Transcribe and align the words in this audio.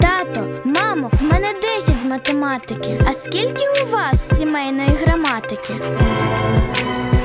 Тато, 0.00 0.46
мамо, 0.64 1.10
в 1.20 1.24
мене 1.24 1.46
10 1.78 1.98
з 2.00 2.04
математики. 2.04 3.00
А 3.08 3.12
скільки 3.12 3.64
у 3.86 3.90
вас 3.90 4.38
сімейної 4.38 4.88
граматики? 5.04 5.74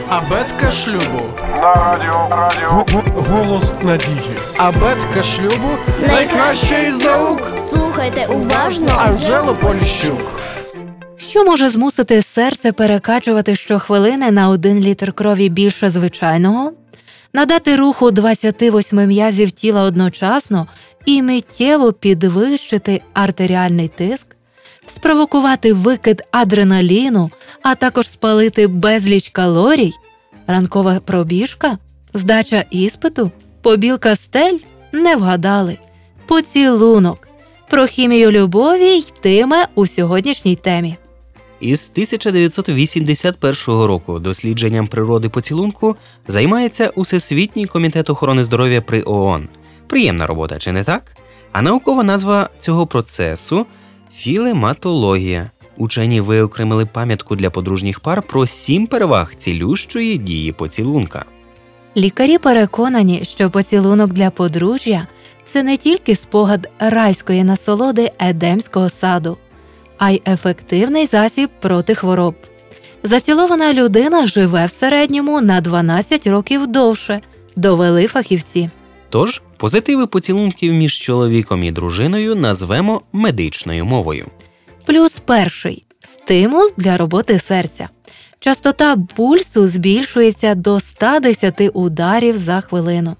Абетка 0.09 0.71
шлюбу. 0.71 1.25
На 1.57 1.73
радіо 1.73 2.29
радіо 2.31 2.69
Г- 2.69 2.85
г- 2.93 3.21
Голос 3.29 3.71
надії. 3.83 4.35
Абетка 4.57 5.23
шлюбу 5.23 5.71
найкраща 6.07 6.77
із 6.77 7.04
наук. 7.05 7.52
Слухайте 7.70 8.27
уважно. 8.34 8.88
Анжело 8.97 9.54
Поліщук. 9.55 10.41
Що 11.18 11.43
може 11.45 11.70
змусити 11.70 12.21
серце 12.21 12.71
перекачувати 12.71 13.55
щохвилини 13.55 14.31
на 14.31 14.49
один 14.49 14.79
літр 14.79 15.13
крові 15.13 15.49
більше 15.49 15.89
звичайного, 15.91 16.71
надати 17.34 17.75
руху 17.75 18.11
28 18.11 19.07
м'язів 19.07 19.52
тіла 19.52 19.84
одночасно 19.84 20.68
і 21.05 21.21
миттєво 21.21 21.93
підвищити 21.93 23.02
артеріальний 23.13 23.88
тиск, 23.88 24.35
спровокувати 24.95 25.73
викид 25.73 26.21
адреналіну, 26.31 27.31
а 27.62 27.76
також 27.76 28.09
спалити 28.09 28.67
безліч 28.67 29.30
калорій, 29.30 29.94
ранкова 30.48 30.99
пробіжка, 31.05 31.77
здача 32.13 32.66
іспиту, 32.71 33.32
побілка 33.62 34.16
стель 34.16 34.57
не 34.91 35.16
вгадали, 35.16 35.77
поцілунок. 36.26 37.27
Про 37.70 37.85
хімію 37.85 38.32
любові 38.32 38.98
йтиме 38.98 39.66
у 39.76 39.88
сьогоднішній 39.88 40.55
темі. 40.55 40.98
Із 41.61 41.91
1981 41.93 43.83
року 43.83 44.20
дослідженням 44.20 44.88
природи 44.88 45.29
поцілунку 45.29 45.95
займається 46.27 46.91
Усесвітній 46.95 47.65
комітет 47.65 48.09
охорони 48.09 48.43
здоров'я 48.43 48.81
при 48.81 49.03
ООН. 49.05 49.49
Приємна 49.87 50.27
робота, 50.27 50.59
чи 50.59 50.71
не 50.71 50.84
так? 50.84 51.03
А 51.51 51.61
наукова 51.61 52.03
назва 52.03 52.49
цього 52.59 52.87
процесу 52.87 53.65
філематологія. 54.15 55.51
Учені 55.77 56.21
виокремили 56.21 56.85
пам'ятку 56.85 57.35
для 57.35 57.49
подружніх 57.49 57.99
пар 57.99 58.21
про 58.21 58.48
сім 58.48 58.87
переваг 58.87 59.35
цілющої 59.35 60.18
дії 60.18 60.51
поцілунка. 60.51 61.25
Лікарі 61.98 62.37
переконані, 62.37 63.21
що 63.23 63.49
поцілунок 63.49 64.13
для 64.13 64.29
подружжя 64.29 65.07
це 65.46 65.63
не 65.63 65.78
тільки 65.78 66.16
спогад 66.16 66.69
райської 66.79 67.44
насолоди 67.44 68.12
едемського 68.19 68.90
саду, 68.90 69.38
а 70.02 70.09
й 70.09 70.22
ефективний 70.28 71.06
засіб 71.06 71.50
проти 71.59 71.96
хвороб. 71.96 72.35
Зацілована 73.03 73.74
людина 73.74 74.25
живе 74.25 74.66
в 74.66 74.72
середньому 74.72 75.41
на 75.41 75.62
12 75.62 76.28
років 76.28 76.68
довше, 76.68 77.22
довели 77.56 78.08
фахівці. 78.08 78.69
Тож 79.09 79.41
позитиви 79.58 80.08
поцілунків 80.08 80.74
між 80.74 80.97
чоловіком 80.97 81.63
і 81.63 81.72
дружиною 81.72 82.35
назвемо 82.35 83.02
медичною 83.13 83.85
мовою. 83.85 84.28
Плюс 84.85 85.12
перший 85.25 85.84
стимул 86.02 86.72
для 86.78 86.97
роботи 86.97 87.40
серця. 87.40 87.90
Частота 88.40 88.97
пульсу 89.16 89.68
збільшується 89.68 90.56
до 90.56 90.80
110 90.80 91.62
ударів 91.74 92.38
за 92.38 92.62
хвилину. 92.62 93.16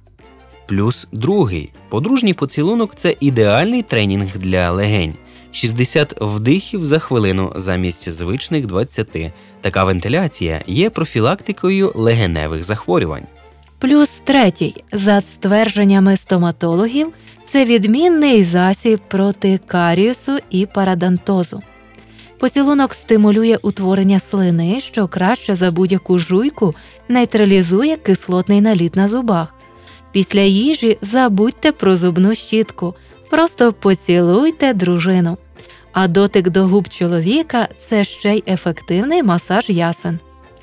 Плюс 0.68 1.08
другий 1.12 1.70
подружній 1.90 2.34
поцілунок 2.34 2.96
це 2.96 3.16
ідеальний 3.20 3.82
тренінг 3.82 4.38
для 4.38 4.72
легень. 4.72 5.14
60 5.52 6.14
вдихів 6.22 6.86
за 6.86 7.00
хвилину 7.00 7.54
замість 7.56 8.12
звичних 8.12 8.66
20. 8.66 9.08
Така 9.62 9.84
вентиляція 9.84 10.62
є 10.68 10.90
профілактикою 10.90 11.92
легеневих 11.96 12.64
захворювань. 12.64 13.26
Плюс 13.80 14.10
третій, 14.24 14.84
за 14.92 15.22
ствердженнями 15.22 16.18
стоматологів, 16.18 17.08
це 17.48 17.66
відмінний 17.66 18.44
засіб 18.44 19.00
проти 19.08 19.60
каріусу 19.68 20.38
і 20.50 20.66
парадонтозу. 20.66 21.62
Поцілунок 22.40 22.94
стимулює 22.94 23.58
утворення 23.62 24.20
слини, 24.20 24.82
що 24.82 25.08
краще 25.08 25.56
за 25.56 25.72
будь-яку 25.72 26.20
жуйку 26.20 26.76
нейтралізує 27.10 27.98
кислотний 27.98 28.62
наліт 28.62 28.96
на 28.96 29.08
зубах. 29.08 29.54
Після 30.12 30.42
їжі 30.42 30.98
забудьте 31.02 31.72
про 31.72 31.98
зубну 31.98 32.36
щітку, 32.36 32.96
просто 33.32 33.74
поцілуйте 33.74 34.74
дружину. 34.74 35.38
А 35.94 36.08
дотик 36.08 36.50
до 36.50 36.68
губ 36.68 36.90
чоловіка 36.90 37.68
це 37.78 38.04
ще 38.04 38.36
й 38.36 38.44
ефективний 38.48 39.24
масаж 39.24 39.70
ясен. 39.70 40.20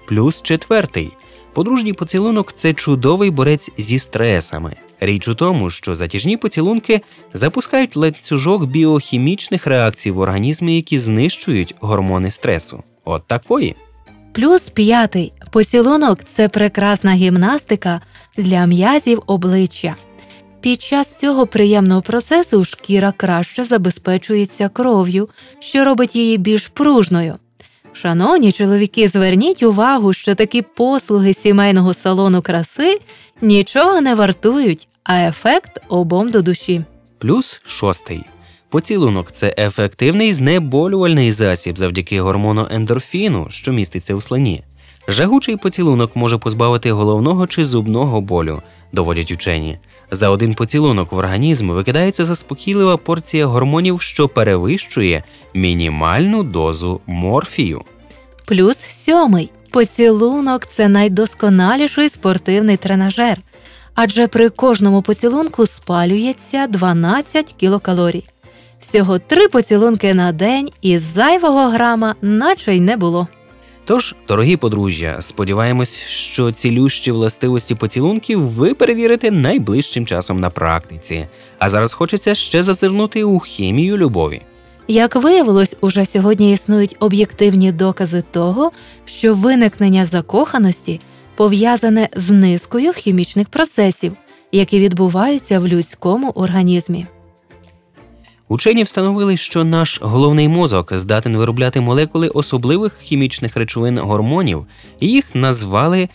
Плюс 0.08 0.42
четвертий. 0.42 1.10
Подружній 1.52 1.92
поцілунок 1.92 2.52
це 2.52 2.74
чудовий 2.74 3.30
борець 3.30 3.70
зі 3.78 3.98
стресами. 3.98 4.76
Річ 5.00 5.28
у 5.28 5.34
тому, 5.34 5.70
що 5.70 5.94
затяжні 5.94 6.36
поцілунки 6.36 7.00
запускають 7.32 7.96
ланцюжок 7.96 8.66
біохімічних 8.66 9.66
реакцій 9.66 10.10
в 10.10 10.18
організмі, 10.18 10.76
які 10.76 10.98
знищують 10.98 11.74
гормони 11.80 12.30
стресу. 12.30 12.82
От 13.04 13.26
такої. 13.26 13.76
Плюс 14.32 14.60
п'ятий 14.60 15.32
поцілунок 15.50 16.20
це 16.28 16.48
прекрасна 16.48 17.14
гімнастика 17.14 18.00
для 18.36 18.66
м'язів 18.66 19.22
обличчя. 19.26 19.96
Під 20.68 20.82
час 20.82 21.18
цього 21.18 21.46
приємного 21.46 22.02
процесу 22.02 22.64
шкіра 22.64 23.12
краще 23.16 23.64
забезпечується 23.64 24.68
кров'ю, 24.68 25.28
що 25.58 25.84
робить 25.84 26.16
її 26.16 26.38
більш 26.38 26.68
пружною. 26.68 27.34
Шановні 27.92 28.52
чоловіки, 28.52 29.08
зверніть 29.08 29.62
увагу, 29.62 30.12
що 30.12 30.34
такі 30.34 30.62
послуги 30.62 31.34
сімейного 31.34 31.94
салону 31.94 32.42
краси 32.42 33.00
нічого 33.42 34.00
не 34.00 34.14
вартують, 34.14 34.88
а 35.04 35.14
ефект 35.14 35.82
обом 35.88 36.30
до 36.30 36.42
душі. 36.42 36.84
Плюс 37.18 37.60
шостий. 37.66 38.22
Поцілунок 38.68 39.32
це 39.32 39.54
ефективний 39.58 40.34
знеболювальний 40.34 41.32
засіб 41.32 41.78
завдяки 41.78 42.20
гормону 42.20 42.68
ендорфіну, 42.70 43.46
що 43.50 43.72
міститься 43.72 44.14
у 44.14 44.20
слині. 44.20 44.62
Жагучий 45.08 45.56
поцілунок 45.56 46.16
може 46.16 46.38
позбавити 46.38 46.92
головного 46.92 47.46
чи 47.46 47.64
зубного 47.64 48.20
болю, 48.20 48.62
доводять 48.92 49.32
учені. 49.32 49.78
За 50.10 50.28
один 50.28 50.54
поцілунок 50.54 51.12
в 51.12 51.16
організм 51.16 51.70
викидається 51.70 52.24
заспокійлива 52.24 52.96
порція 52.96 53.46
гормонів, 53.46 54.00
що 54.00 54.28
перевищує 54.28 55.22
мінімальну 55.54 56.42
дозу 56.42 57.00
морфію. 57.06 57.82
Плюс 58.44 58.76
сьомий 59.04 59.50
поцілунок 59.70 60.66
це 60.66 60.88
найдосконаліший 60.88 62.08
спортивний 62.08 62.76
тренажер, 62.76 63.38
адже 63.94 64.26
при 64.26 64.48
кожному 64.48 65.02
поцілунку 65.02 65.66
спалюється 65.66 66.66
12 66.66 67.54
кілокалорій. 67.58 68.24
Всього 68.80 69.18
три 69.18 69.48
поцілунки 69.48 70.14
на 70.14 70.32
день 70.32 70.70
і 70.82 70.98
зайвого 70.98 71.68
грама, 71.68 72.14
наче 72.22 72.76
й 72.76 72.80
не 72.80 72.96
було. 72.96 73.28
Тож, 73.88 74.14
дорогі 74.28 74.56
подружжя, 74.56 75.16
сподіваємось, 75.20 75.96
що 76.08 76.52
цілющі 76.52 77.10
властивості 77.12 77.74
поцілунків 77.74 78.40
ви 78.40 78.74
перевірите 78.74 79.30
найближчим 79.30 80.06
часом 80.06 80.40
на 80.40 80.50
практиці. 80.50 81.26
А 81.58 81.68
зараз 81.68 81.92
хочеться 81.92 82.34
ще 82.34 82.62
зазирнути 82.62 83.24
у 83.24 83.38
хімію 83.38 83.96
любові. 83.96 84.42
Як 84.88 85.16
виявилось, 85.16 85.76
уже 85.80 86.06
сьогодні 86.06 86.52
існують 86.52 86.96
об'єктивні 87.00 87.72
докази 87.72 88.22
того, 88.30 88.72
що 89.04 89.34
виникнення 89.34 90.06
закоханості 90.06 91.00
пов'язане 91.36 92.08
з 92.16 92.30
низкою 92.30 92.92
хімічних 92.92 93.48
процесів, 93.48 94.12
які 94.52 94.80
відбуваються 94.80 95.58
в 95.58 95.68
людському 95.68 96.30
організмі. 96.30 97.06
Учені 98.48 98.82
встановили, 98.82 99.36
що 99.36 99.64
наш 99.64 100.00
головний 100.02 100.48
мозок 100.48 100.92
здатен 100.92 101.36
виробляти 101.36 101.80
молекули 101.80 102.28
особливих 102.28 102.98
хімічних 103.00 103.56
речовин 103.56 103.98
гормонів, 103.98 104.66
і 105.00 105.08
їх 105.08 105.34
назвали 105.34 106.08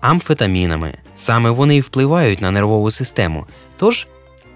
амфетамінами. 0.00 0.94
Саме 1.16 1.50
вони 1.50 1.80
впливають 1.80 2.40
на 2.40 2.50
нервову 2.50 2.90
систему. 2.90 3.46
Тож 3.76 4.06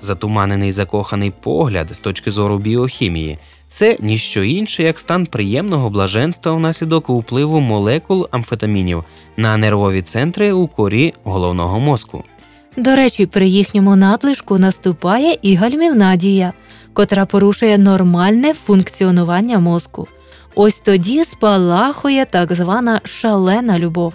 затуманений 0.00 0.72
закоханий 0.72 1.32
погляд 1.42 1.88
з 1.92 2.00
точки 2.00 2.30
зору 2.30 2.58
біохімії 2.58 3.38
це 3.68 3.96
ніщо 4.00 4.44
інше, 4.44 4.82
як 4.82 5.00
стан 5.00 5.26
приємного 5.26 5.90
блаженства 5.90 6.52
внаслідок 6.52 7.08
впливу 7.08 7.60
молекул 7.60 8.28
амфетамінів 8.30 9.04
на 9.36 9.56
нервові 9.56 10.02
центри 10.02 10.52
у 10.52 10.66
корі 10.66 11.14
головного 11.24 11.80
мозку. 11.80 12.24
До 12.76 12.96
речі, 12.96 13.26
при 13.26 13.48
їхньому 13.48 13.96
надлишку 13.96 14.58
наступає 14.58 15.36
і 15.42 15.54
гальмівна 15.54 16.16
дія, 16.16 16.52
котра 16.92 17.26
порушує 17.26 17.78
нормальне 17.78 18.54
функціонування 18.54 19.58
мозку. 19.58 20.08
Ось 20.54 20.80
тоді 20.84 21.24
спалахує 21.24 22.24
так 22.24 22.52
звана 22.52 23.00
шалена 23.04 23.78
любов. 23.78 24.14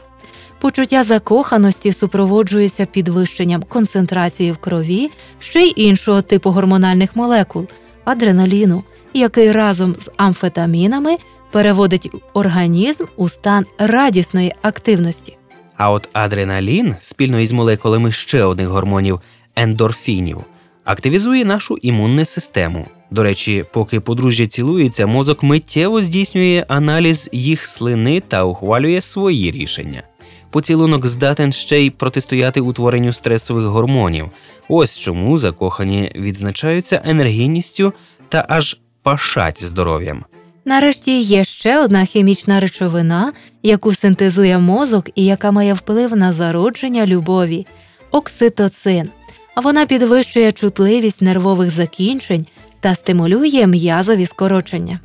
Почуття 0.60 1.04
закоханості 1.04 1.94
супроводжується 1.94 2.86
підвищенням 2.86 3.64
концентрації 3.64 4.52
в 4.52 4.58
крові 4.58 5.12
ще 5.40 5.60
й 5.62 5.74
іншого 5.76 6.22
типу 6.22 6.50
гормональних 6.50 7.16
молекул 7.16 7.68
адреналіну, 8.06 8.84
який 9.14 9.52
разом 9.52 9.96
з 10.00 10.12
амфетамінами 10.18 11.18
переводить 11.52 12.12
організм 12.34 13.04
у 13.16 13.30
стан 13.30 13.66
радісної 13.78 14.54
активності. 14.62 15.38
А 15.78 15.92
от 15.92 16.10
адреналін 16.14 16.96
спільно 17.00 17.40
із 17.40 17.52
молекулами 17.52 18.12
ще 18.12 18.44
одних 18.44 18.68
гормонів 18.68 19.22
ендорфінів 19.56 20.38
активізує 20.86 21.46
нашу 21.46 21.78
імунну 21.82 22.26
систему. 22.26 22.86
До 23.12 23.24
речі, 23.24 23.66
поки 23.74 24.00
подружжя 24.00 24.48
цілується, 24.48 25.08
мозок 25.08 25.44
миттєво 25.44 26.02
здійснює 26.02 26.66
аналіз 26.68 27.30
їх 27.32 27.68
слини 27.68 28.22
та 28.28 28.44
ухвалює 28.44 29.02
свої 29.02 29.52
рішення. 29.52 30.04
Поцілунок 30.50 31.08
здатен 31.08 31.52
ще 31.52 31.82
й 31.82 31.90
протистояти 31.90 32.62
утворенню 32.62 33.14
стресових 33.14 33.66
гормонів. 33.66 34.30
Ось 34.68 35.00
чому 35.00 35.38
закохані 35.38 36.12
відзначаються 36.16 37.02
енергійністю 37.06 37.94
та 38.30 38.46
аж 38.50 38.78
пашать 39.04 39.64
здоров'ям. 39.64 40.26
Нарешті 40.66 41.22
є 41.22 41.44
ще 41.44 41.84
одна 41.84 42.06
хімічна 42.06 42.60
речовина, 42.60 43.34
яку 43.64 43.94
синтезує 43.94 44.60
мозок 44.60 45.10
і 45.16 45.26
яка 45.26 45.52
має 45.52 45.74
вплив 45.74 46.16
на 46.16 46.34
зародження 46.34 47.06
любові 47.06 47.66
окситоцин. 48.12 49.10
А 49.56 49.62
Вона 49.62 49.86
підвищує 49.86 50.52
чутливість 50.52 51.22
нервових 51.22 51.72
закінчень 51.72 52.46
та 52.80 52.96
стимулює 52.96 53.68
м'язові 53.68 54.26
скорочення. 54.26 55.00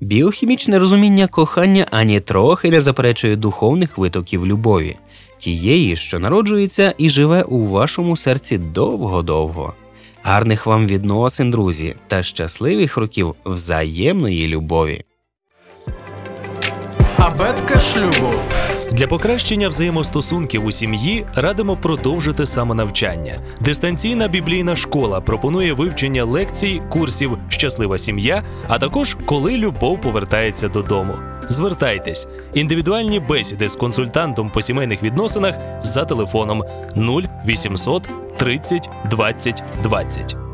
Біохімічне 0.00 0.78
розуміння 0.78 1.26
кохання 1.26 1.86
ані 1.90 2.20
трохи 2.20 2.70
не 2.70 2.80
заперечує 2.80 3.36
духовних 3.36 3.98
витоків 3.98 4.46
любові, 4.46 4.96
тієї, 5.38 5.96
що 5.96 6.18
народжується 6.18 6.94
і 6.98 7.10
живе 7.10 7.42
у 7.42 7.66
вашому 7.66 8.16
серці 8.16 8.58
довго-довго. 8.58 9.74
Гарних 10.22 10.66
вам 10.66 10.86
відносин, 10.86 11.50
друзі, 11.50 11.94
та 12.06 12.22
щасливих 12.22 12.96
років 12.96 13.34
взаємної 13.44 14.48
любові. 14.48 15.04
Абетка 17.16 17.80
шлюбу. 17.80 18.32
Для 18.92 19.06
покращення 19.06 19.68
взаємостосунків 19.68 20.64
у 20.64 20.70
сім'ї 20.70 21.26
радимо 21.34 21.76
продовжити 21.76 22.46
самонавчання. 22.46 23.34
Дистанційна 23.60 24.28
біблійна 24.28 24.76
школа 24.76 25.20
пропонує 25.20 25.72
вивчення 25.72 26.24
лекцій, 26.24 26.82
курсів 26.88 27.38
Щаслива 27.48 27.98
сім'я, 27.98 28.42
а 28.68 28.78
також 28.78 29.16
коли 29.24 29.56
любов 29.56 30.00
повертається 30.00 30.68
додому. 30.68 31.14
Звертайтесь 31.48 32.28
індивідуальні 32.54 33.20
бесіди 33.20 33.68
з 33.68 33.76
консультантом 33.76 34.50
по 34.50 34.62
сімейних 34.62 35.02
відносинах 35.02 35.54
за 35.82 36.04
телефоном 36.04 36.64
0800 36.96 38.08
30 38.36 38.90
20 39.10 39.62
20. 39.82 40.49